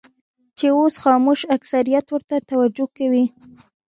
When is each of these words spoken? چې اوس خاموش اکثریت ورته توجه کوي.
چې 0.57 0.67
اوس 0.77 0.93
خاموش 1.03 1.39
اکثریت 1.55 2.05
ورته 2.09 2.35
توجه 2.49 2.85
کوي. 2.97 3.25